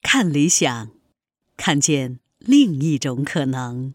[0.00, 0.90] 看理想，
[1.56, 3.92] 看见另一种可能。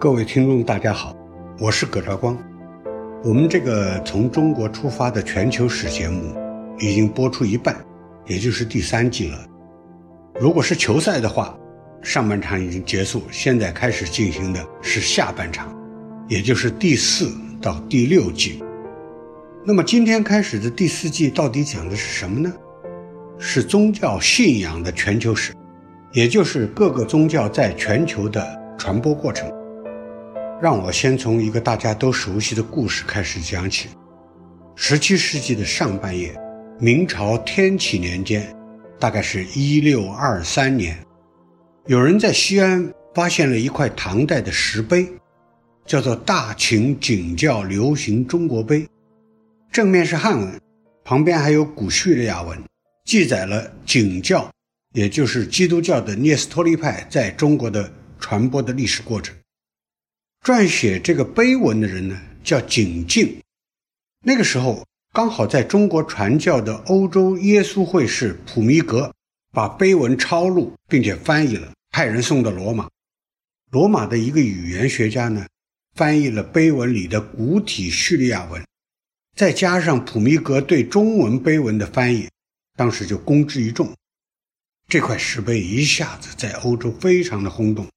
[0.00, 1.14] 各位听众，大家好，
[1.60, 2.36] 我是葛兆光。
[3.22, 6.34] 我们这个从中国出发的全球史节目
[6.78, 7.84] 已经播出一半，
[8.26, 9.57] 也就是第三季了。
[10.40, 11.58] 如果是球赛的话，
[12.00, 15.76] 上半场已经结束，现在开始进行的是下半场，
[16.28, 17.28] 也就是第四
[17.60, 18.62] 到第六季。
[19.64, 22.52] 那么今天开始的第四季到底讲的是什么呢？
[23.36, 25.52] 是宗教信仰的全球史，
[26.12, 28.46] 也就是各个宗教在全球的
[28.78, 29.52] 传播过程。
[30.62, 33.88] 让我先从一个大家都熟悉的故事开始讲起。
[34.76, 36.32] 十七世纪的上半叶，
[36.78, 38.54] 明朝天启年间，
[38.98, 40.98] 大概是一六二三年，
[41.86, 45.08] 有人在西安发现了一块唐代的石碑，
[45.86, 48.80] 叫做《大秦景教流行中国碑》，
[49.70, 50.60] 正面是汉文，
[51.04, 52.60] 旁边还有古叙利亚文，
[53.04, 54.50] 记载了景教，
[54.94, 59.34] 也就是基督教的聂斯托利派在中国的传播的历史过程。
[60.44, 63.40] 撰写这个碑文的人呢，叫景敬。
[64.24, 64.84] 那个时候
[65.18, 69.12] 刚好在中国传教的欧洲耶稣会士普弥格
[69.50, 72.88] 把碑文抄录，并且翻译了，派人送到罗马。
[73.72, 75.44] 罗马的一个语言学家呢，
[75.96, 78.64] 翻译了碑文里的古体叙利亚文，
[79.34, 82.28] 再加上普弥格对中文碑文的翻译，
[82.76, 83.92] 当时就公之于众。
[84.86, 87.88] 这块石碑一下子在欧洲非常的轰动。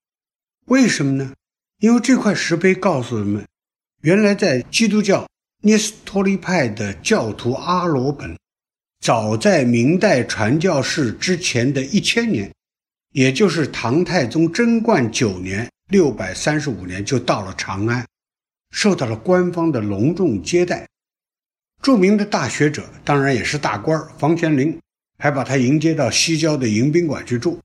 [0.66, 1.34] 为什么呢？
[1.78, 3.46] 因为这块石碑告诉人们，
[4.02, 5.28] 原来在基督教
[5.64, 8.36] 聂斯托利派的教徒阿罗本，
[9.00, 12.52] 早在明代传教士之前的一千年，
[13.12, 18.04] 也就是唐太宗贞观九年（六百三十五年）就到了长安，
[18.72, 20.88] 受到了官方的隆重接待。
[21.80, 24.76] 著名的大学者，当然也是大官房玄龄，
[25.20, 27.60] 还把他迎接到西郊的迎宾馆去住。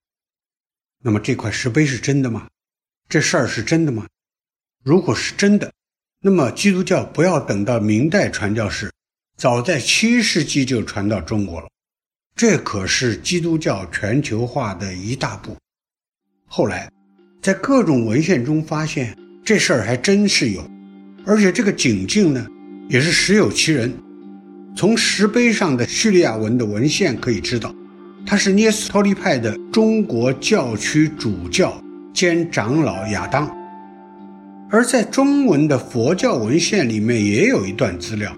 [1.03, 2.47] 那么这块石碑是真的吗？
[3.09, 4.07] 这事儿是真的吗？
[4.85, 5.73] 如果是真的，
[6.29, 8.91] 那么基督教不要等到明代传教士，
[9.39, 11.69] 早在七世纪就传到中国了。
[12.35, 15.57] 这可是基督教全球化的一大步。
[16.49, 16.91] 后来，
[17.41, 20.69] 在各种文献中发现，这事儿还真是有，
[21.25, 22.45] 而且这个景敬呢，
[22.89, 23.97] 也是实有其人。
[24.77, 27.73] 从石碑上的叙利亚文的文献可以知道，
[28.27, 31.81] 他是聂斯托利派的中国教区主教。
[32.13, 33.49] 兼长老亚当，
[34.69, 38.37] 而在中文的佛教文献里面也有一段资料，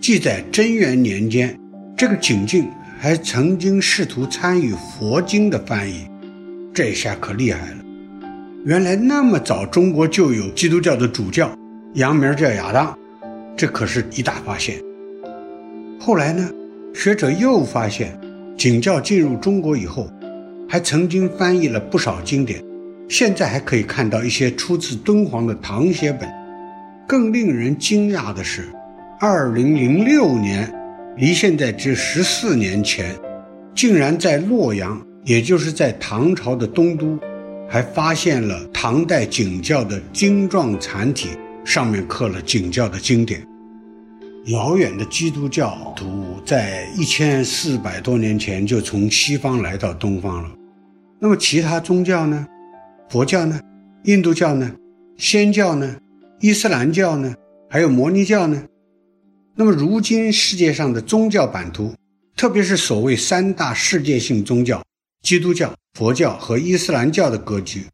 [0.00, 1.56] 记载贞元年间，
[1.96, 6.08] 这个景敬还曾经试图参与佛经的翻译，
[6.74, 7.76] 这下可厉害了。
[8.64, 11.56] 原来那么早中国就有基督教的主教，
[11.94, 12.98] 洋名叫亚当，
[13.56, 14.76] 这可是一大发现。
[16.00, 16.50] 后来呢，
[16.92, 18.18] 学者又发现，
[18.58, 20.10] 景教进入中国以后，
[20.68, 22.60] 还曾经翻译了不少经典。
[23.10, 26.30] 现在还可以看到一些出自敦煌的唐写本。
[27.08, 28.68] 更令人惊讶的是，
[29.18, 30.72] 二零零六年，
[31.16, 33.12] 离现在只十四年前，
[33.74, 37.18] 竟然在洛阳，也就是在唐朝的东都，
[37.68, 41.30] 还发现了唐代景教的精状残体，
[41.64, 43.44] 上面刻了景教的经典。
[44.46, 50.50] 遥远的基督教徒在一千四百多年前就从西方来到东方了。
[51.18, 52.46] 那么其他宗教呢？
[53.10, 53.60] 佛教呢，
[54.04, 54.72] 印度教呢，
[55.16, 55.98] 仙教呢，
[56.38, 57.34] 伊斯兰教呢，
[57.68, 58.64] 还有摩尼教呢。
[59.56, 61.92] 那么，如今世界上的宗教版图，
[62.36, 64.80] 特别是所谓三大世界性宗教——
[65.26, 67.84] 基督教、佛教和伊斯兰教的格局，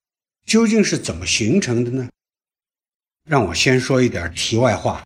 [0.45, 2.07] 究竟是怎么形成的呢？
[3.27, 5.03] 让我先说一点题外话。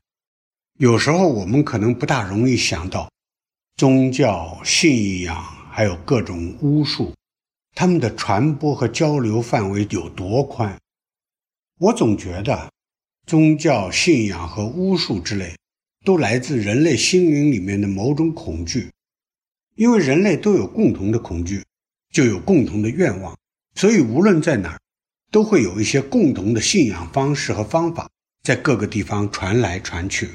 [0.81, 3.09] 有时候我们可能不大容易想到，
[3.77, 5.41] 宗教信仰
[5.71, 7.15] 还有各种巫术。
[7.81, 10.79] 他们的传播和交流范围有多宽？
[11.79, 12.71] 我总觉得，
[13.27, 15.57] 宗教信仰和巫术之类，
[16.05, 18.91] 都来自人类心灵里面的某种恐惧。
[19.77, 21.65] 因为人类都有共同的恐惧，
[22.13, 23.35] 就有共同的愿望，
[23.75, 24.79] 所以无论在哪儿，
[25.31, 28.07] 都会有一些共同的信仰方式和方法，
[28.43, 30.29] 在各个地方传来传去。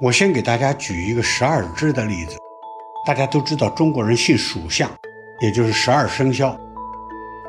[0.00, 2.38] 我先给大家举一个十二支的例子，
[3.06, 4.90] 大家都知道中国人信属相。
[5.40, 6.56] 也就是十二生肖，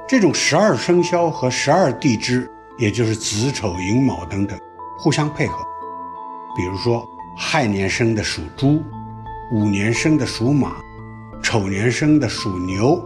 [0.07, 4.57] 这种十二生肖和十二地支，也就是子丑寅卯等等，
[4.97, 5.57] 互相配合。
[6.55, 7.07] 比如说，
[7.37, 8.81] 亥年生的属猪，
[9.51, 10.73] 午年生的属马，
[11.41, 13.03] 丑年生的属牛，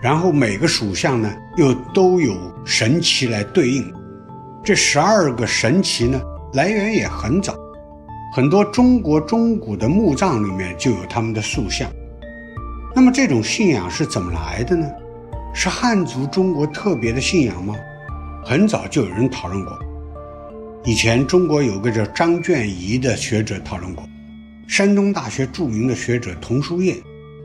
[0.00, 2.34] 然后每个属相呢又都有
[2.64, 3.92] 神奇来对应。
[4.64, 6.20] 这十二个神奇呢
[6.52, 7.54] 来源也很早，
[8.34, 11.90] 很多中国中古的墓葬里面就有他们的塑像。
[12.96, 14.88] 那么这种信仰是怎么来的呢？
[15.52, 17.74] 是汉族中国特别的信仰吗？
[18.44, 19.76] 很早就有人讨论过。
[20.84, 24.08] 以前中国有个叫张卷仪的学者讨论过，
[24.68, 26.94] 山东大学著名的学者童书业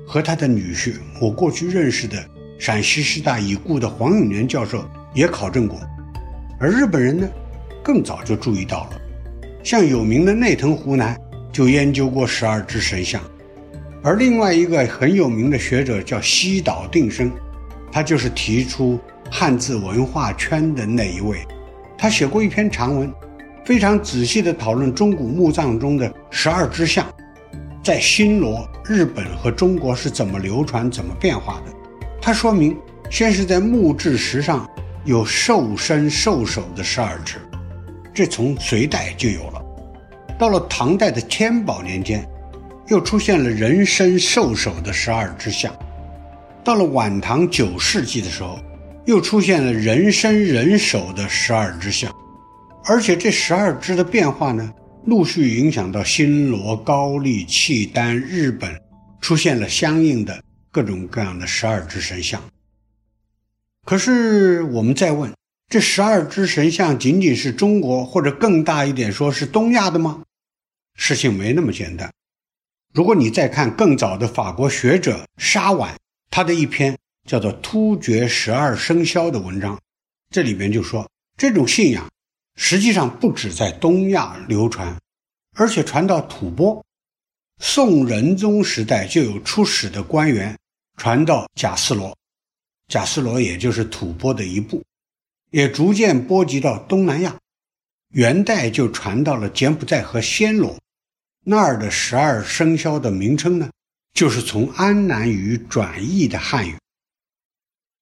[0.05, 2.23] 和他的女婿，我过去认识的
[2.59, 4.85] 陕西师大已故的黄永年教授
[5.15, 5.79] 也考证过。
[6.59, 7.27] 而日本人呢，
[7.83, 9.01] 更早就注意到了，
[9.63, 11.19] 像有名的内藤湖南
[11.51, 13.19] 就研究过十二支神像，
[14.01, 17.31] 而另外一个很有名的学者叫西岛定生，
[17.91, 18.99] 他就是提出
[19.29, 21.45] 汉字文化圈的那一位，
[21.97, 23.11] 他写过一篇长文。
[23.65, 27.05] 非常仔细地讨论中古墓葬中的十二支像，
[27.83, 31.73] 在新罗、日本和中国是怎么流传、怎么变化的。
[32.19, 32.75] 他说明，
[33.11, 34.67] 先是在木质石上
[35.05, 37.35] 有兽身兽首的十二支，
[38.11, 39.61] 这从隋代就有了。
[40.39, 42.27] 到了唐代的天宝年间，
[42.89, 45.73] 又出现了人身兽首的十二支像。
[46.63, 48.59] 到了晚唐九世纪的时候，
[49.05, 52.13] 又出现了人身人首的十二支像。
[52.85, 54.73] 而且这十二支的变化呢，
[55.05, 58.79] 陆续影响到新罗、高丽、契丹、日本，
[59.21, 62.41] 出现了相应的各种各样的十二支神像。
[63.85, 65.31] 可是我们再问，
[65.67, 70.21] 这十二支神像仅仅是中国，或者更大一点说是东亚的吗？
[70.95, 72.11] 事情没那么简单。
[72.93, 75.95] 如果你再看更早的法国学者沙婉
[76.31, 76.97] 他的一篇
[77.27, 79.79] 叫做《突厥十二生肖》的文章，
[80.31, 82.09] 这里边就说这种信仰。
[82.61, 84.93] 实际上不止在东亚流传，
[85.55, 86.83] 而且传到吐蕃。
[87.61, 90.57] 宋仁宗时代就有出使的官员
[90.97, 92.13] 传到贾斯罗，
[92.89, 94.83] 贾斯罗也就是吐蕃的一部，
[95.51, 97.37] 也逐渐波及到东南亚。
[98.09, 100.77] 元代就传到了柬埔寨和暹罗，
[101.49, 103.67] 那儿的十二生肖的名称呢，
[104.13, 106.77] 就是从安南语转译的汉语。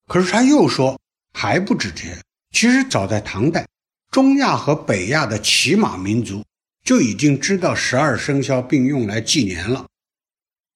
[0.08, 1.00] 可是他又说
[1.34, 2.22] 还不止这些，
[2.52, 3.66] 其实早在唐代。
[4.12, 6.44] 中亚和北亚的骑马民族
[6.84, 9.86] 就已经知道十二生肖并用来纪年了。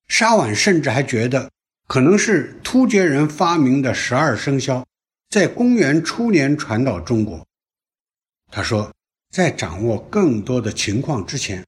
[0.08, 1.52] 沙婉甚至还觉得，
[1.90, 4.86] 可能是突厥人发明的十二生肖，
[5.30, 7.46] 在公元初年传到中国。
[8.50, 8.90] 他说，
[9.30, 11.66] 在掌握更多的情况之前，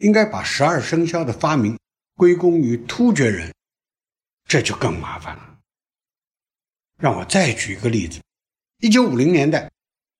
[0.00, 1.78] 应该把十二生肖的发明
[2.16, 3.54] 归功于突厥人，
[4.46, 5.56] 这就更麻烦了。
[6.98, 8.20] 让我再举一个例子：
[8.80, 9.70] 一九五零年代。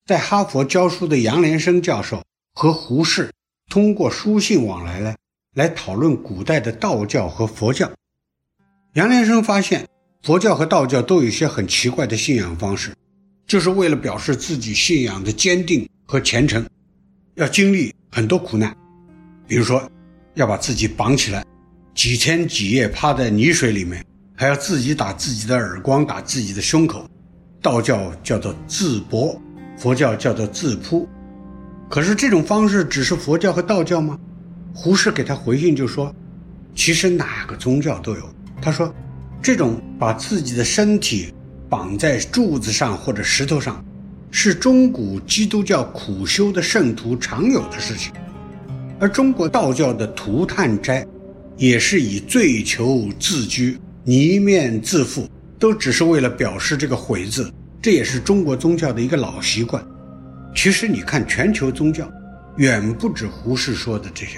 [0.03, 2.23] 在哈佛教书的杨连生教授
[2.53, 3.31] 和胡适
[3.69, 5.15] 通过书信往来呢，
[5.53, 7.89] 来讨论古代的道教和佛教。
[8.95, 9.87] 杨连生发现，
[10.23, 12.93] 佛教和道教都有一些很奇怪的信仰方式，
[13.45, 16.67] 就是为了表示自己信仰的坚定和虔诚，
[17.35, 18.75] 要经历很多苦难，
[19.51, 19.83] 比如说
[20.35, 21.45] 要把自己绑起来，
[21.93, 24.01] 几天几夜趴在泥水里面，
[24.33, 27.05] 还要自己打自己的耳光，打自己的胸口。
[27.61, 29.37] 道教叫做自搏。
[29.77, 31.05] 佛教叫做自扑，
[31.89, 34.17] 可是这种方式只是佛教和道教吗？
[34.73, 36.15] 胡适给他回信就说，
[36.73, 38.33] 其实哪个宗教都有。
[38.61, 38.93] 他说，
[39.41, 41.33] 这种把自己的身体
[41.69, 43.83] 绑在柱子上或者石头上，
[44.31, 48.13] 是中古基督教苦修的圣徒常有的事情，
[49.01, 51.03] 而中国道教的涂炭斋，
[51.57, 55.27] 也是以醉求自居、泥面自负，
[55.57, 57.51] 都只是为了表示这个悔字。
[57.81, 59.83] 这也是中国宗教的一个老习惯。
[60.55, 62.07] 其实你看，全球宗教
[62.57, 64.37] 远不止胡适说的这些。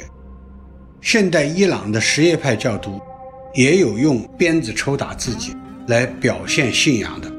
[1.01, 3.01] 现代伊朗的什叶派教徒
[3.53, 5.53] 也有用鞭子抽打自己
[5.87, 7.29] 来表现信仰的。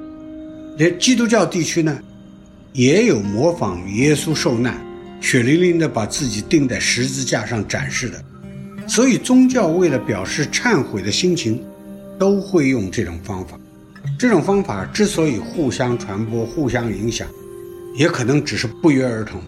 [0.76, 1.98] 连基督教地区呢，
[2.74, 4.78] 也有模仿耶稣受难，
[5.24, 8.22] 血淋淋的把自己钉在十字架上展示的。
[8.86, 11.64] 所以宗教为了表示忏悔的心情，
[12.18, 13.58] 都会用这种方法。
[14.18, 17.26] 这种方法之所以互相传播、互相影响，
[17.96, 19.40] 也可能只是不约而同，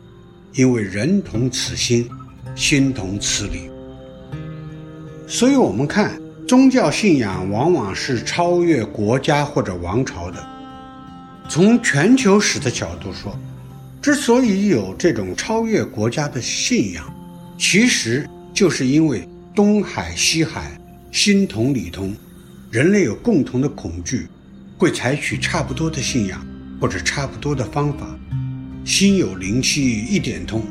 [0.54, 2.08] 因为人同此心，
[2.54, 3.68] 心同此理。
[5.28, 6.18] 所以，我们看
[6.48, 10.42] 宗教信仰往往是超越国家或者王朝的。
[11.50, 13.38] 从全球史的角度说，
[14.06, 17.12] 之所以有这种超越国家的信仰，
[17.58, 22.14] 其实就是因为东海、西海心同理同，
[22.70, 24.28] 人类有共同的恐惧。
[24.78, 26.46] 会采取差不多的信仰
[26.80, 28.16] 或者差不多的方法，
[28.84, 30.62] 心有灵犀一点通，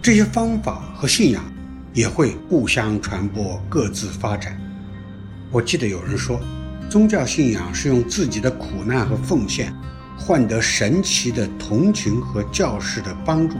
[0.00, 1.44] 这些方法和信仰
[1.92, 4.58] 也会互相传播，各自发展。
[5.50, 6.40] 我记得有人说，
[6.88, 9.70] 宗教信仰是用自己的苦难和奉献，
[10.20, 13.56] 换得神奇的同情和教士的帮助，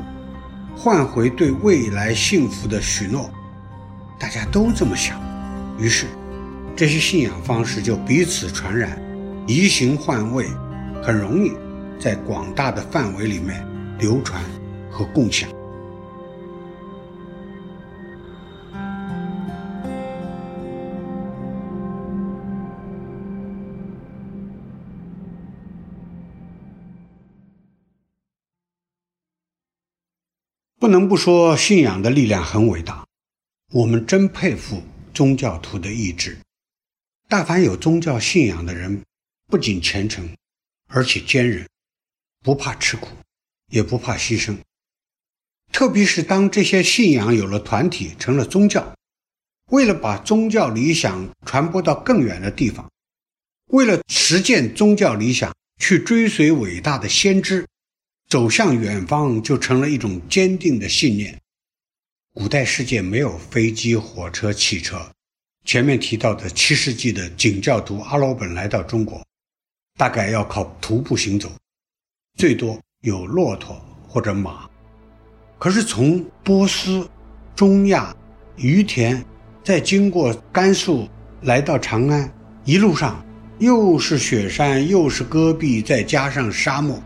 [0.77, 3.31] 换回对未来幸福的许诺。
[4.19, 5.19] 大家都这么想，
[5.79, 6.07] 于是
[6.77, 9.01] 这些信仰方式就彼此传染，
[9.47, 10.47] 移形换位，
[11.03, 11.53] 很容易
[11.99, 13.67] 在广大的范围里面
[13.99, 14.41] 流传
[14.91, 15.49] 和共享。
[30.81, 33.07] 不能不说，信仰的力量很伟大。
[33.71, 34.83] 我们真佩服
[35.13, 36.39] 宗教徒的意志。
[37.29, 39.05] 大凡有宗教信仰的人，
[39.47, 40.35] 不仅虔诚，
[40.89, 41.69] 而且坚韧，
[42.43, 43.09] 不怕吃苦，
[43.71, 44.57] 也不怕牺牲。
[45.71, 48.97] 特别是当这些信仰有了团体，成了宗教，
[49.67, 52.91] 为了把宗教理想传播到更远的地方，
[53.67, 57.67] 为了实践宗教理想，去追随伟大的先知。
[58.31, 61.37] 走向远方就成了一种坚定的信念。
[62.33, 65.05] 古代世界没有飞机、火车、汽车。
[65.65, 69.21] 前面提到的七世纪的景教徒阿罗本来到中国，
[69.99, 71.51] 大概要靠徒步行走，
[72.39, 74.71] 最多有骆驼或者马。
[75.59, 77.11] 可是从波斯、
[77.57, 78.15] 中亚、
[78.57, 79.25] 于田，
[79.65, 81.09] 再经过甘肃
[81.43, 82.33] 来到长安，
[82.65, 83.27] 一路上
[83.59, 87.03] 又是雪山，又是戈壁，再加上沙漠。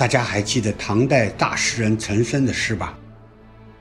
[0.00, 2.98] 大家还记得唐代大诗人岑参的诗吧？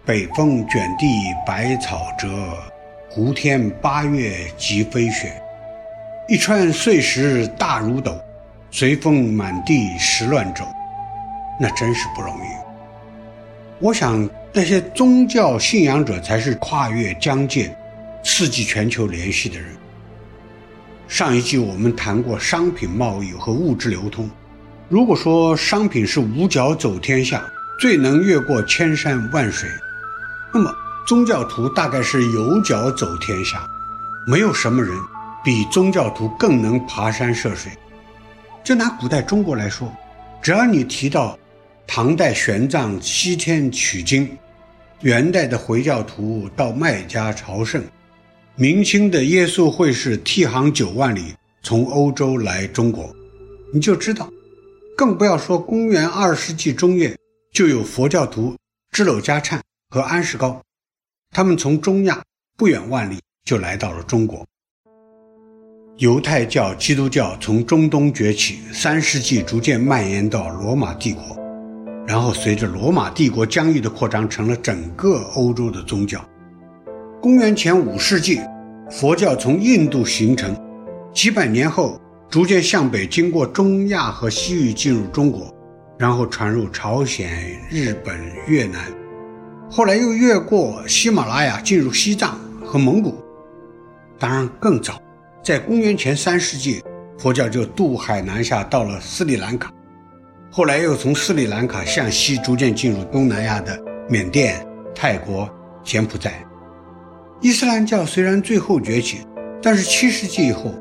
[0.05, 1.07] 北风卷地
[1.47, 2.27] 白草折，
[3.09, 5.31] 胡天八月即飞雪。
[6.27, 8.19] 一川碎石大如斗，
[8.69, 10.67] 随风满地石乱走。
[11.57, 12.49] 那真是不容易。
[13.79, 17.73] 我想那些宗教信仰者才是跨越疆界、
[18.25, 19.69] 刺激全球联系的人。
[21.07, 24.29] 上一季我们谈过商品贸易和物质流通。
[24.89, 27.47] 如果说商品是五脚走天下，
[27.79, 29.69] 最能越过千山万水，
[30.51, 30.73] 那么
[31.07, 33.63] 宗教徒大概是有脚走天下。
[34.25, 34.91] 没有什么人
[35.43, 37.71] 比宗教徒更能爬山涉水。
[38.63, 39.95] 就拿古代中国来说，
[40.41, 41.37] 只要你提到
[41.85, 44.27] 唐代玄奘西天取经，
[45.01, 47.83] 元代的回教徒到麦加朝圣，
[48.55, 53.15] 明清的耶稣会士替行九万里从欧洲来中国，
[53.71, 54.27] 你就知道。
[54.99, 57.15] 更不要说公元二世纪中叶
[57.53, 58.53] 就有佛教徒
[58.91, 59.57] 支娄迦忏
[59.89, 60.61] 和安世高，
[61.31, 62.21] 他们从中亚
[62.57, 64.45] 不远万里就来到了中国。
[65.99, 71.23] 犹太教、基督教从中东崛起，三世纪逐渐蔓延到罗马帝国，
[72.05, 76.21] 然后随着罗马帝国疆域的扩张，成了整个欧洲的宗教。
[77.21, 78.41] 公元前五世纪，
[78.91, 80.53] 佛教从印度形成，
[81.13, 81.97] 几百年后。
[82.29, 85.51] 逐渐向北，经过中亚和西域进入中国，
[85.97, 88.79] 然后传入朝鲜、日本、越南，
[89.67, 93.15] 后来又越过喜马拉雅进入西藏和蒙古。
[94.19, 95.01] 当然更早，
[95.43, 96.83] 在公元前三世纪，
[97.17, 99.73] 佛教就渡海南下到了斯里兰卡，
[100.51, 103.75] 后来又从斯里兰卡向西逐渐进入东南亚的
[104.07, 105.49] 缅甸、泰国、
[105.83, 106.45] 柬埔寨。
[107.41, 109.25] 伊斯兰教虽然最后崛起，
[109.63, 110.71] 但是七世纪以后。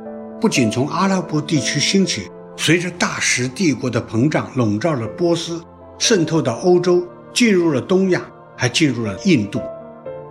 [0.41, 5.61] 不仅从阿拉伯地区兴起，随着大食帝国的膨胀，笼罩了波斯，
[5.99, 7.05] 渗透到欧洲，
[7.35, 8.23] 进入了东亚，
[8.57, 9.61] 还进入了印度，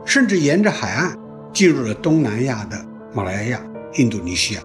[0.05, 1.13] 甚至沿着海岸
[1.51, 2.77] 进入了东南亚的
[3.13, 3.61] 马来亚、
[3.95, 4.61] 印度尼西亚。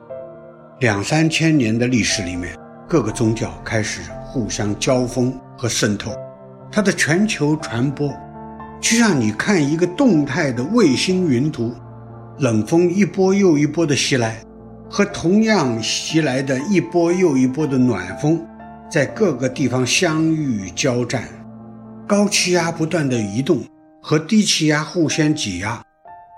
[0.78, 2.56] 两三千年的历史里面，
[2.88, 6.14] 各个宗教开始互相交锋和渗透，
[6.70, 8.08] 它的全球传播，
[8.80, 11.75] 就像你看一个动态的卫星云图，
[12.38, 14.40] 冷风一波又一波的袭来。
[14.94, 18.46] 和同样袭来的一波又一波的暖风，
[18.90, 21.26] 在各个地方相遇交战，
[22.06, 23.64] 高气压不断的移动，
[24.02, 25.82] 和低气压互相挤压，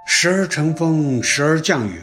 [0.07, 2.01] 时而成风，时而降雨。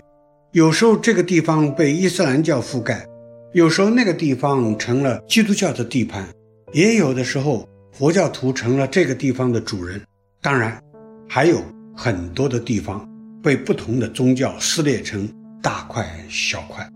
[0.52, 3.06] 有时候这个地方被伊斯兰教覆盖，
[3.54, 6.28] 有时候那个地方成了基督教的地盘，
[6.74, 10.02] 也有的时候佛教徒成了这个地方的主人。
[10.42, 10.78] 当然，
[11.30, 11.64] 还有
[11.96, 13.08] 很多的地方
[13.42, 15.26] 被不同的宗教撕裂成。
[15.62, 16.90] 大块小块。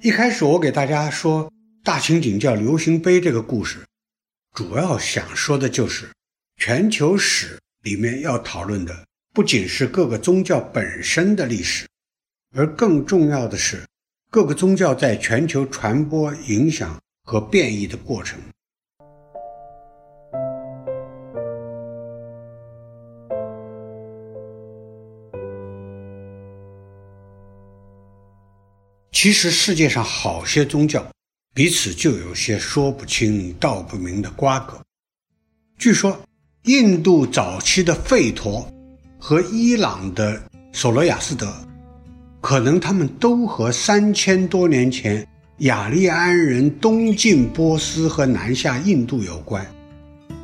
[0.00, 1.50] 一开始我给大家说
[1.84, 3.86] 大情景叫流行碑这个故事，
[4.52, 6.10] 主要想说的就是
[6.56, 11.86] 全球史里面要讨论的不仅是各个宗教本身的历史，
[12.54, 13.86] 而更重要的是
[14.28, 18.40] 各个宗教在全球传播、影响和变异的过程。
[29.12, 31.06] 其实世界上好些宗教
[31.54, 34.80] 彼此就有些说不清道不明的瓜葛。
[35.78, 36.18] 据说，
[36.64, 38.66] 印度早期的吠陀
[39.18, 40.42] 和伊朗的
[40.72, 41.52] 索罗亚斯德，
[42.40, 45.26] 可能他们都和三千多年前
[45.58, 49.64] 雅利安人东进波斯和南下印度有关。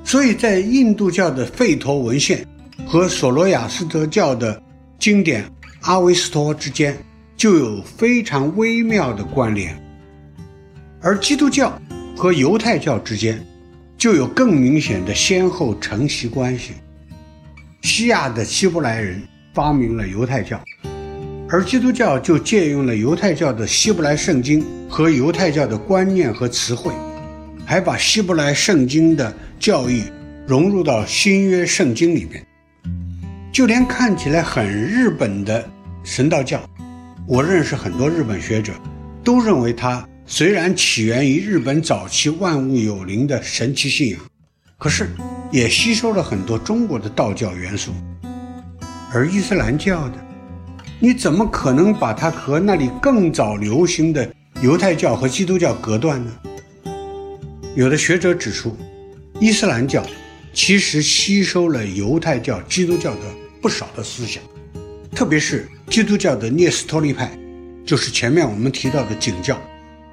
[0.04, 2.46] 所以在印度教的吠陀文献
[2.86, 4.62] 和索罗亚斯德教的
[4.98, 6.96] 经典阿维斯托之间。
[7.38, 9.72] 就有非常微妙的关联，
[11.00, 11.80] 而基督教
[12.16, 13.40] 和犹太教之间
[13.96, 16.72] 就有更明显的先后承袭关系。
[17.82, 19.22] 西亚的希伯来人
[19.54, 20.60] 发明了犹太教，
[21.48, 26.92] 而基督教就借用了犹太教的希伯来圣经和犹太教的观念和词汇，
[27.64, 30.02] 还把希伯来圣经的教义
[30.44, 32.44] 融入到新约圣经里面。
[33.52, 35.64] 就连看起来很日本的
[36.02, 36.60] 神道教。
[37.30, 38.72] 我认识很多日本学者，
[39.22, 44.20] 都认为它虽然起源于日本早期万物有灵的神奇信仰，
[44.78, 45.10] 可是
[45.52, 47.92] 也吸收了很多中国的道教元素。
[49.12, 50.14] 而伊斯兰教的，
[50.98, 54.26] 你怎么可能把它和那里更早流行的
[54.62, 56.32] 犹太教和基督教隔断呢？
[57.76, 58.74] 有的学者指出，
[59.38, 60.02] 伊斯兰教
[60.54, 63.20] 其实吸收了犹太教、基督教的
[63.60, 64.42] 不少的思想。
[65.18, 67.28] 特别是基督教的聂斯托利派，
[67.84, 69.60] 就是前面我们提到的景教，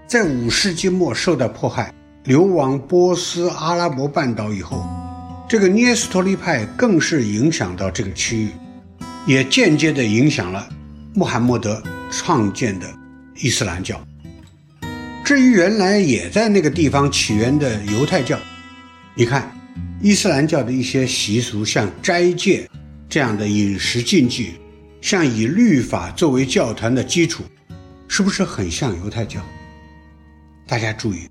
[0.07, 1.93] 在五世纪末受到迫害，
[2.23, 4.83] 流亡波斯阿拉伯半岛以后，
[5.47, 8.49] 这个聂斯托利派更是影响到这个区域，
[9.27, 10.67] 也间接地影响了
[11.13, 12.87] 穆罕默德创建的
[13.35, 14.03] 伊斯兰教。
[15.23, 18.39] 至于原来也在那个地方起源的犹太教，
[19.13, 19.55] 你看，
[20.01, 22.67] 伊斯兰教的一些习俗，像斋戒
[23.07, 24.53] 这样的饮食禁忌。
[25.05, 27.43] 像以律法作为教团的基础，
[28.07, 29.39] 是不是很像犹太教？
[30.65, 31.29] 大家注意，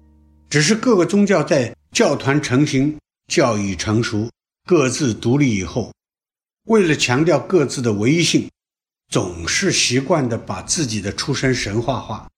[0.49, 4.31] 只是各个宗教在教团成型、教义成熟、
[4.65, 5.93] 各自独立以后，
[6.67, 8.49] 为了强调各自的唯一性，
[9.09, 12.31] 总是习惯的把自己的出身神话化，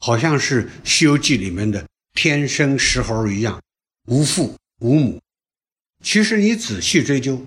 [0.00, 3.62] 好像是《西游记》里面的天生石猴一样，
[4.08, 5.20] 无父无母。
[6.02, 7.40] 其实你仔细追究，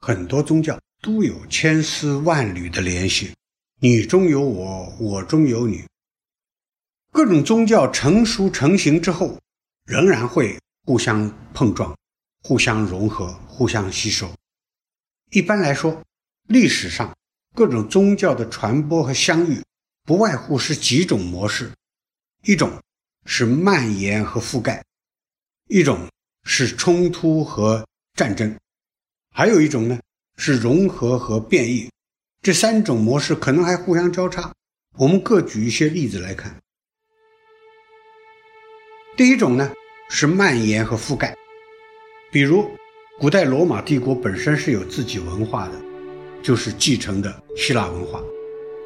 [0.00, 0.76] 很多宗教。
[1.02, 3.34] 都有千丝万缕的联系，
[3.80, 5.84] 你中有我，我中有你。
[7.10, 9.36] 各种宗教成熟成型之后，
[9.84, 11.92] 仍然会互相碰撞、
[12.44, 14.32] 互相融合、互相吸收。
[15.32, 16.00] 一般来说，
[16.46, 17.12] 历史上
[17.52, 19.60] 各种宗教的传播和相遇，
[20.04, 21.72] 不外乎是几种模式：
[22.44, 22.80] 一种
[23.26, 24.84] 是蔓延和覆盖，
[25.68, 26.08] 一种
[26.44, 27.84] 是冲突和
[28.14, 28.56] 战争，
[29.32, 29.98] 还有一种呢？
[30.36, 31.88] 是融合和变异
[32.40, 34.52] 这三种模式可能还互相交叉。
[34.98, 36.54] 我们各举一些例子来看。
[39.16, 39.70] 第一种呢
[40.10, 41.34] 是蔓延和覆盖，
[42.30, 42.68] 比如
[43.20, 45.74] 古代罗马帝国本身是有自己文化的，
[46.42, 48.20] 就是继承的希腊文化。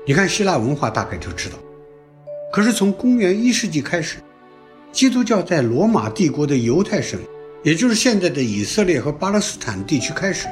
[0.07, 1.57] 你看希腊文化大概就知道。
[2.53, 4.19] 可是从公元一世纪开始，
[4.93, 7.19] 基督教在罗马帝国的犹太省，
[7.65, 10.47] 也就是现在的以色列和巴勒斯坦地区开始。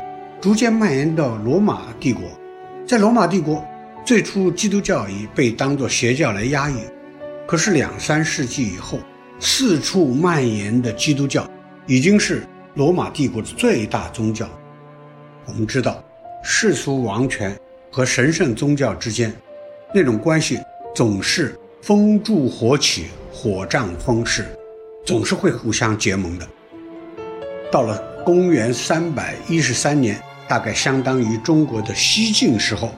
[0.45, 2.23] 逐渐蔓延到罗马帝国，
[2.87, 3.67] 在罗马帝国，
[4.05, 6.75] 最初基督教已被当作邪教来压抑。
[7.47, 8.99] 可是两三世纪以后，
[9.41, 11.51] 四处蔓延的基督教
[11.87, 14.47] 已经是罗马帝国的最大宗教。
[15.47, 16.05] 我们知道，
[16.43, 17.59] 世俗王权
[17.91, 19.35] 和神圣宗教之间，
[19.95, 20.59] 那种关系
[20.95, 24.45] 总是风助火起，火仗风势，
[25.07, 26.47] 总是会互相结盟的。
[27.73, 30.23] 到了公元三百一十三年。
[30.47, 32.95] 大概相当于中国的西晋时候，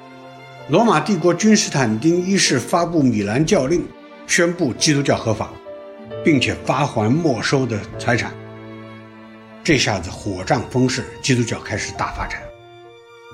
[0.69, 3.87] 罗马帝国君士坦丁一世发布米兰教令，
[4.27, 5.51] 宣布基督教合法，
[6.25, 8.35] 并且发还没收的财产。
[9.63, 12.41] 这下子火仗风势，基督教开始大发展。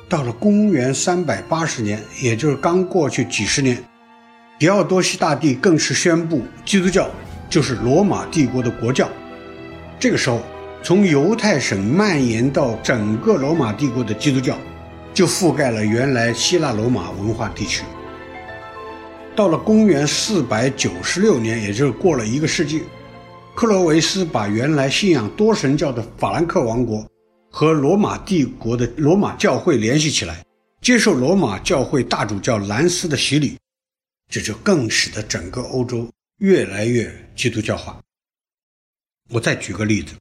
[0.09, 3.83] 到了公元三百八十年，也就是刚过去几十年，
[4.59, 7.09] 狄奥多西大帝更是宣布基督教
[7.49, 9.09] 就是罗马帝国的国教。
[9.99, 10.41] 这个时候。
[10.85, 14.59] 从犹太省蔓延到整个罗马帝国的基督教，
[15.15, 17.85] 就覆盖了原来希腊罗马文化地区。
[19.37, 22.83] 到了公元四百九十六年，也就是过了一个世纪，
[23.55, 27.09] 克罗维斯把原来信仰多神教的法兰克王国
[27.49, 30.45] 和罗马帝国的罗马教会联系起来，
[30.81, 33.57] 接受罗马教会大主教兰斯的洗礼，
[34.29, 37.97] 这就更使得整个欧洲越来越基督教化。
[39.31, 40.13] 我再举个例子。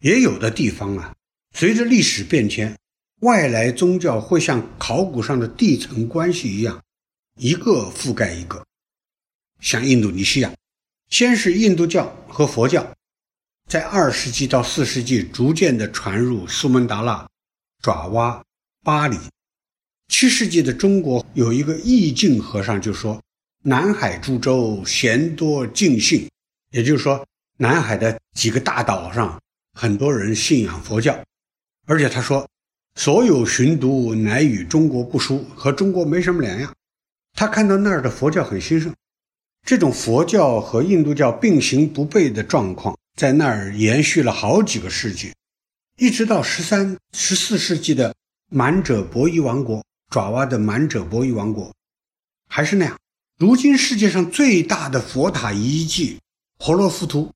[0.00, 1.14] 也有的地方啊，
[1.54, 2.76] 随着历史变迁，
[3.20, 6.82] 外来宗教会像考古上的地层关系一样，
[7.36, 8.64] 一个覆盖一个。
[9.60, 10.54] 像印度尼西亚，
[11.10, 12.94] 先是印度教和佛教，
[13.68, 17.28] 在二世纪到四世纪逐渐的传入苏门答腊、
[17.82, 18.42] 爪哇、
[18.82, 19.18] 巴黎。
[20.08, 23.22] 七世纪的中国有一个义净和尚就说
[23.62, 26.26] ：“南海诸洲贤多尽信，
[26.72, 27.24] 也就是说，
[27.58, 29.38] 南海的几个大岛上
[29.80, 31.18] 很多人信仰佛教，
[31.86, 32.46] 而且他说，
[32.96, 36.70] 所有寻毒乃与中国不输，和中国没什么两样。
[37.32, 38.94] 他看到那儿的佛教很兴盛，
[39.66, 45.32] 这种佛教和印度教并行不悖的状况在那儿延续了好几个世纪，
[45.96, 48.14] 一直到十三、十四世纪的
[48.50, 51.72] 满者伯夷王国。”爪哇的满者伯夷王国
[52.48, 52.98] 还是那样。
[53.38, 56.18] 如今世界上最大的佛塔遗迹
[56.58, 57.32] 婆罗浮屠，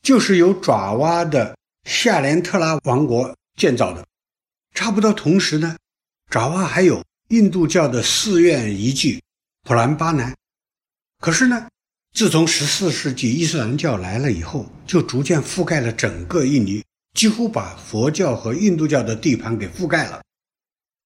[0.00, 4.06] 就是由爪哇的夏连特拉王国建造的。
[4.74, 5.76] 差不多同时呢，
[6.30, 9.22] 爪哇还有印度教的寺院遗迹
[9.62, 10.34] 普兰巴南。
[11.18, 11.68] 可是呢，
[12.14, 16.82] 自从十四世纪伊斯兰教来了以后，就逐渐覆盖了整个印尼，
[17.14, 20.22] 几乎把佛教和印度教的地盘给覆盖了。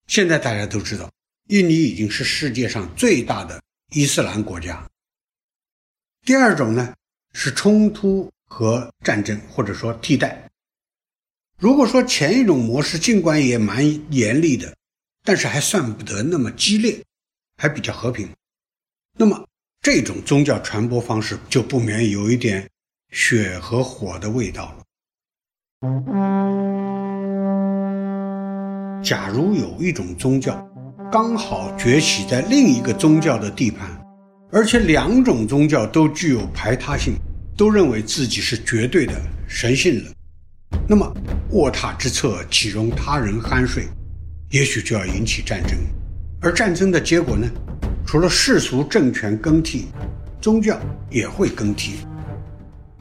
[0.07, 1.11] 现在大家都知道，
[1.49, 3.61] 印尼已经是世界上最大的
[3.93, 4.89] 伊斯兰国家。
[6.25, 6.95] 第二种呢
[7.33, 10.46] 是冲突和战争，或者说替代。
[11.59, 14.77] 如果说前一种模式尽管也蛮严厉的，
[15.25, 17.03] 但是还算不得那么激烈，
[17.57, 18.29] 还比较和平。
[19.19, 19.43] 那么
[19.81, 22.69] 这种宗教传播方式就不免有一点
[23.11, 24.83] 血和火的味道了。
[29.03, 30.55] 假如有一种宗教
[31.11, 33.99] 刚好崛起在另一个宗教的地盘，
[34.53, 37.15] 而且两种宗教都具有排他性，
[37.57, 39.15] 都认为自己是绝对的
[39.49, 40.13] 神性了，
[40.89, 41.13] 那么
[41.51, 43.89] 卧榻之侧岂容他人酣睡？
[44.51, 45.77] 也许就要引起战争，
[46.41, 47.49] 而战争的结果呢？
[48.07, 49.87] 除了世俗政权更替，
[50.41, 50.79] 宗教
[51.11, 51.95] 也会更替。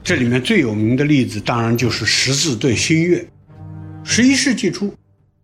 [0.03, 3.27] 这里面最有名的例子当然就是十字对新月。
[4.03, 4.93] 十一世纪初。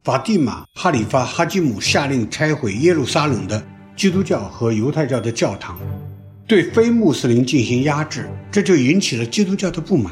[0.04, 3.64] 法蒂玛·哈里发·哈基姆下令拆毁耶路撒冷的
[3.96, 5.80] 基督教和犹太教的教堂，
[6.48, 10.12] 对非穆斯林进行压制，这就引起了基督教的不满。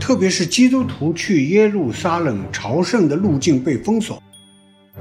[0.00, 4.22] 特别是基督徒去耶路撒冷朝圣的路径被封锁，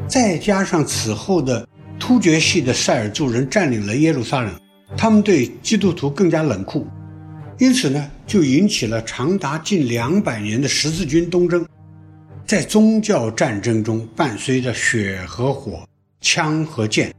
[0.07, 1.67] 再加上此后的
[1.99, 4.53] 突厥系的塞尔柱人占领了耶路撒冷，
[4.97, 6.85] 他们对基督徒更加冷酷，
[7.57, 11.65] 因此呢，就引起了长达近两百年的十字军东征。
[12.45, 15.87] 在宗教战争中，伴随着血和火、
[16.21, 17.13] 枪和剑，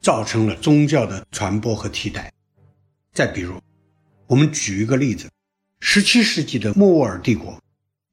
[0.00, 2.32] 造成了宗教的传播和替代。
[3.12, 3.54] 再比如，
[4.26, 5.28] 我们举一个例子：
[5.84, 7.60] 十七世纪的莫卧儿帝国，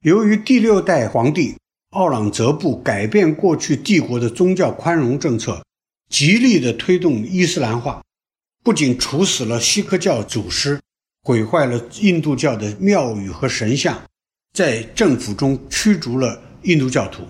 [0.01, 1.55] 由于第六代皇帝
[1.91, 5.63] 奥朗泽布改变过去帝国的宗教宽容政策，
[6.09, 8.03] 极力的推动伊斯兰化，
[8.63, 10.81] 不仅处死了锡克教祖师，
[11.21, 14.01] 毁坏了印度教的庙宇和神像，
[14.51, 16.41] 在政府中驱逐了。
[16.63, 17.25] 印度教徒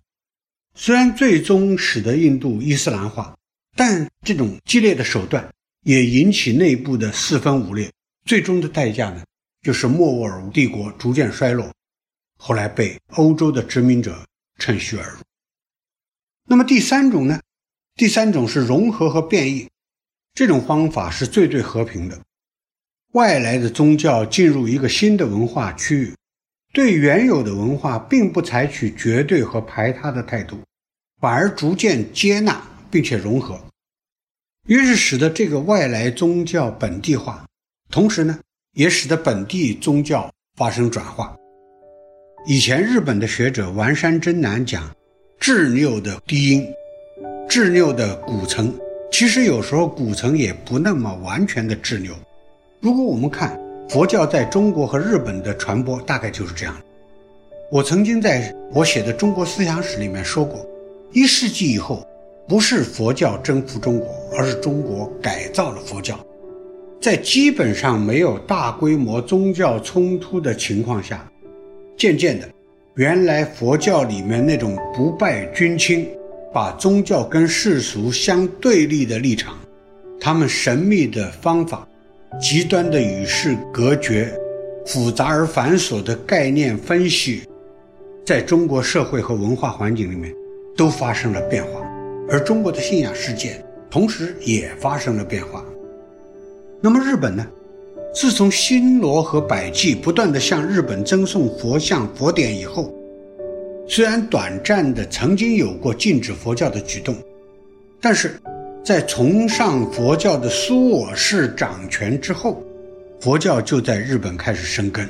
[0.74, 3.36] 虽然最终使得印度伊斯兰化，
[3.76, 5.48] 但这种激烈的手段
[5.84, 7.92] 也引起内部的四分五裂。
[8.26, 9.22] 最终的代价呢，
[9.62, 11.72] 就是莫卧儿帝国逐渐衰落，
[12.38, 14.26] 后来被欧洲的殖民者
[14.58, 15.18] 趁虚而入。
[16.46, 17.40] 那么第三种呢？
[17.96, 19.70] 第三种是融合和变异，
[20.34, 22.20] 这种方法是最最和平的。
[23.14, 26.14] 外来的宗教进入一个新的文化区域。
[26.72, 30.60] 对原有的文化并不采取绝对和排他的态度，
[31.20, 33.60] 反而逐渐接纳并且融合，
[34.68, 37.44] 于是使得这个外来宗教本地化，
[37.90, 38.40] 同时呢，
[38.80, 41.36] 也使得本地宗教发生转化。
[42.48, 44.90] 以前日本的学者丸山真男讲，
[45.38, 46.66] 智拗的低音，
[47.50, 48.74] 智拗的古层，
[49.12, 52.16] 其实有时候古层也不那么完全的智拗。
[52.80, 53.60] 如果我们看。
[53.90, 56.80] 佛教在中国和日本的传播大概就是这样。
[57.72, 60.64] 我曾经在我写的《中国思想史》里面说过，
[61.12, 62.08] 一世纪以后，
[62.48, 66.24] 不是佛教征服中国，而是中国改造了佛教。
[67.02, 71.26] 在基本上没有大规模宗教冲突的情况下，
[71.98, 72.50] 渐渐的，
[72.96, 76.10] 原来佛教里面那种不拜君亲、
[76.54, 79.58] 把宗教跟世俗相对立的立场，
[80.20, 81.86] 他们神秘的方法。
[82.40, 84.32] 极端的与世隔绝、
[84.86, 87.42] 复杂而繁琐的概念分析，
[88.24, 90.32] 在中国社会和文化环境里面
[90.78, 91.82] 都发生了变化，
[92.30, 93.60] 而中国的信仰世界
[93.90, 95.66] 同时也发生了变化。
[96.82, 97.46] 那么日本呢？
[98.14, 102.94] 自从新罗和百济不断的向日本赠送佛像、佛典以后，
[103.88, 107.16] 虽然短暂的曾经有过禁止佛教的举动，
[108.02, 108.40] 但是。
[108.82, 112.64] 在崇尚佛教的苏我氏掌权之后，
[113.20, 115.08] 佛教就在日本开始生根，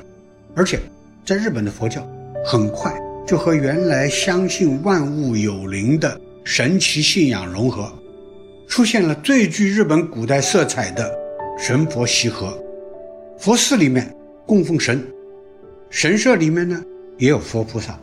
[0.53, 0.77] 而且
[1.23, 2.05] 在日本的佛教
[2.43, 2.93] 很快
[3.25, 7.89] 就和原来相信万物有灵的神奇信仰融合，
[8.67, 11.09] 出现了最具日本古代色彩的
[11.61, 12.57] 神佛习合。
[13.37, 14.09] 佛寺里面
[14.45, 15.05] 供奉神，
[15.89, 16.81] 神社里面呢
[17.17, 17.99] 也有佛菩萨。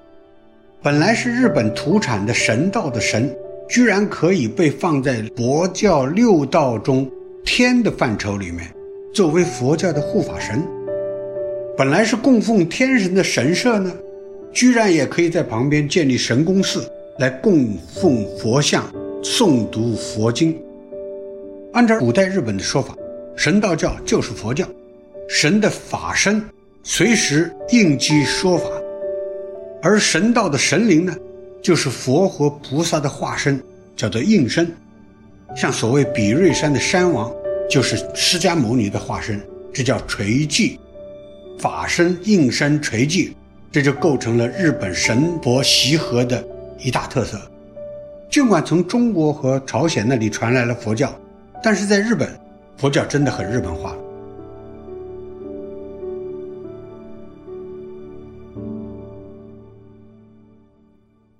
[0.82, 3.34] 本来是日本土产的神道的神，
[3.66, 7.10] 居然可以被放在佛教六道中
[7.46, 8.70] 天的范畴里面。
[9.14, 10.62] 作为佛教的护法神，
[11.78, 13.90] 本来是供奉天神的神社呢，
[14.52, 16.86] 居然也可以在旁边建立神宫寺
[17.18, 18.84] 来供奉佛像、
[19.22, 20.54] 诵读佛经。
[21.72, 22.94] 按照古代日本的说法，
[23.36, 24.66] 神道教就是佛教，
[25.28, 26.42] 神的法身
[26.82, 28.64] 随时应机说法，
[29.82, 31.14] 而神道的神灵呢，
[31.62, 33.62] 就是佛和菩萨的化身，
[33.94, 34.74] 叫做应身，
[35.54, 37.32] 像所谓比瑞山的山王。
[37.68, 39.40] 就是释迦牟尼的化身，
[39.74, 40.78] 这叫垂寂，
[41.58, 43.32] 法身应身垂寂，
[43.72, 46.46] 这就构成了日本神佛习合的
[46.78, 47.40] 一大特色。
[48.30, 51.12] 尽管从中国和朝鲜那里传来了佛教，
[51.60, 52.30] 但是在日本，
[52.76, 53.96] 佛教真的很日本化。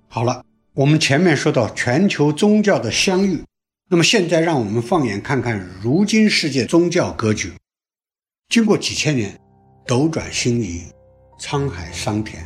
[0.07, 3.43] 好了，我们前面说到全球宗教的相遇。
[3.89, 7.53] 那么现在，让我们放眼看看如今世界宗教格局。
[8.49, 9.39] 经过几千年
[9.85, 10.81] 斗转星移、
[11.39, 12.43] 沧海桑田，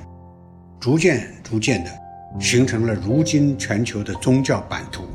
[0.80, 1.92] 逐渐逐渐的
[2.40, 5.08] 形成了如今全球的宗教版图。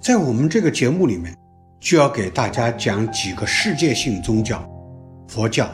[0.00, 1.36] 在我们这个节目里面，
[1.80, 4.62] 就要给大家讲几个世界性宗教：
[5.28, 5.68] 佛教、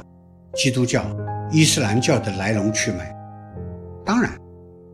[0.54, 1.04] 基督教、
[1.50, 3.14] 伊斯兰教的来龙去脉。
[4.04, 4.30] 当然，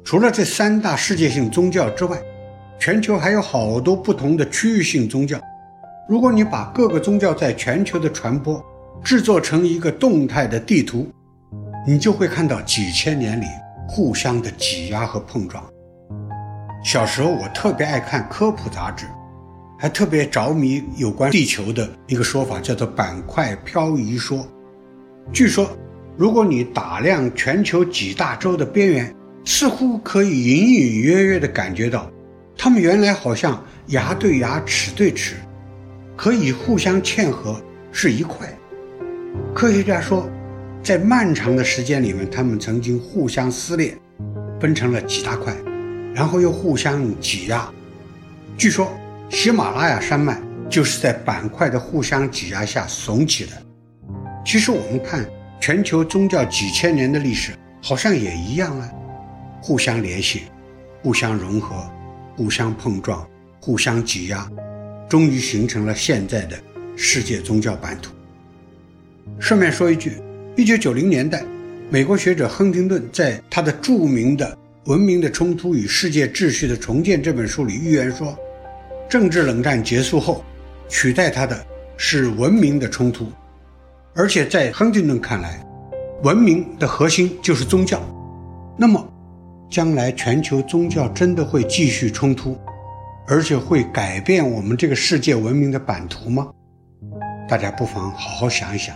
[0.04, 2.16] 除了这三大世界性宗教之外，
[2.78, 5.38] 全球还有好多不同的区域性宗教，
[6.08, 8.64] 如果你把各个宗教在全球的传播
[9.02, 11.08] 制作成一个动态的地图，
[11.86, 13.46] 你就会看到几千年里
[13.88, 15.62] 互相的挤压和碰撞。
[16.84, 19.06] 小时候我特别爱看科普杂志，
[19.80, 24.46] 还特别着迷有关地球的一个说法，叫做板块漂移说。
[25.32, 25.70] 据说，
[26.18, 29.16] 如果你打量全球几大洲的边缘，
[29.46, 32.10] 似乎可以隐隐约约地感觉到。
[32.58, 35.36] 他们原来好像牙对牙、齿对齿，
[36.14, 37.58] 可以互相嵌合，
[37.90, 38.46] 是一块。
[39.54, 40.28] 科学家说，
[40.82, 43.96] 在漫长的时间里面，他们曾经互相撕裂，
[44.60, 45.56] 分成了几大块，
[46.12, 47.66] 然后又互相挤压。
[48.58, 48.92] 据说，
[49.30, 50.36] 喜马拉雅山脉
[50.68, 53.52] 就是在板块的互相挤压下耸起的。
[54.44, 55.24] 其实我们看
[55.60, 58.90] 全球宗教几千年的历史，好像也一样啊，
[59.62, 60.42] 互相联系，
[61.02, 61.76] 互相融合。
[62.36, 63.28] 互相碰撞，
[63.60, 64.50] 互相挤压，
[65.10, 66.58] 终于形成了现在的
[66.96, 68.12] 世界宗教版图。
[69.38, 70.12] 顺便说一句，
[70.56, 71.44] 一九九零年代，
[71.90, 74.56] 美国学者亨廷顿在他的著名的
[74.90, 78.34] 《文明的冲突与世界秩序的重建》这本书里预言说，
[79.10, 80.44] 政治冷战结束后，
[80.88, 83.26] 取代它的是文明的冲突，
[84.14, 85.60] 而且在亨廷顿看来，
[86.22, 88.00] 文明的核心就是宗教。
[88.78, 89.04] 那么，
[89.68, 92.56] 将来全球宗教真的会继续冲突，
[93.26, 96.48] 而且会改变我们这个世界文明的版图吗？
[97.48, 98.94] 大家不妨好好想一想。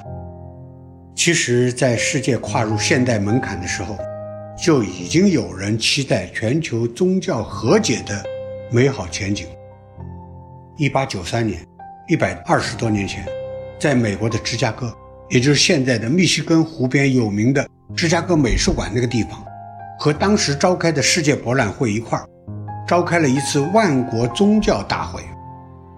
[1.16, 3.98] 其实，在世界跨入现代门槛的时候，
[4.56, 8.24] 就已经有人期待全球宗教和解的
[8.70, 9.48] 美好前景。
[10.76, 11.64] 一八九三年，
[12.08, 13.24] 一百二十多年前，
[13.78, 14.92] 在美国的芝加哥，
[15.30, 19.44] 也就是现在的密西根湖边有名的芝加哥美术馆那个地方。
[20.00, 22.26] 和当时召开的世界博览会一块儿，
[22.88, 25.22] 召开了一次万国宗教大会，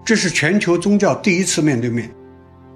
[0.05, 2.09] 这是全球宗教第一次面对面。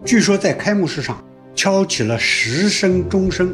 [0.03, 3.53] 据说在开幕式上敲起了十声钟声，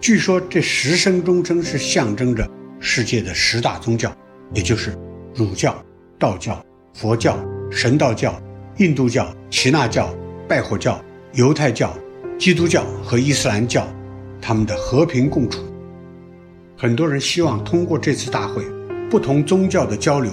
[0.00, 2.48] 据说这十声钟声是象征着
[2.80, 4.10] 世界的十大宗教，
[4.54, 4.96] 也就是
[5.34, 5.76] 儒教、
[6.18, 7.38] 道教、佛教、
[7.70, 8.40] 神道教、
[8.78, 10.14] 印度教、耆那教、
[10.48, 11.02] 拜火教、
[11.34, 11.96] 犹太教、
[12.38, 13.86] 基督教和伊斯兰教，
[14.40, 15.60] 他们的和平共处。
[16.76, 18.64] 很多人希望通过这次大会，
[19.10, 20.32] 不同宗教的交流，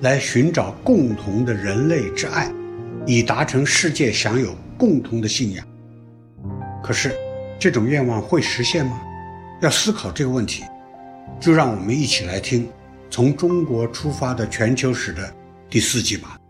[0.00, 2.50] 来寻找共同的人类之爱，
[3.06, 5.64] 以达成世界享有共同的信仰。
[6.82, 7.14] 可是，
[7.58, 9.00] 这种愿望会实现吗？
[9.60, 10.64] 要思考这个问题，
[11.38, 12.68] 就让我们一起来听
[13.08, 15.32] 从中国出发的全球史的
[15.72, 16.41] 第四季吧。